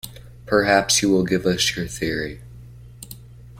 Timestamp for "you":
1.03-1.11